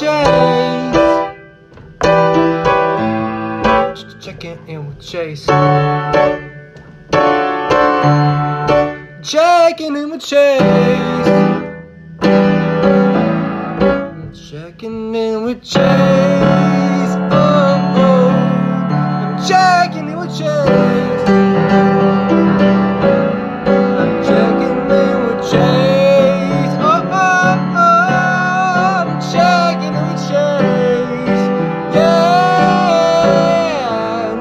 [0.00, 0.96] Chase.
[3.94, 5.46] Just checking in with Chase.
[9.22, 10.60] Checking in with Chase.
[14.50, 15.78] Checking in with Chase.
[17.30, 19.46] Oh, oh.
[19.46, 21.23] Checking in with Chase.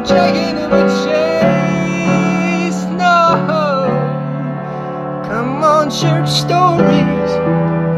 [0.06, 2.84] chicken the chase.
[2.92, 3.38] No,
[5.26, 7.32] come on, share stories.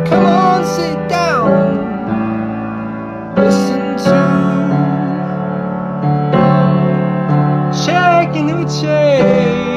[0.08, 1.50] Come on, sit down.
[3.36, 4.20] Listen to
[7.86, 9.75] checking the chase.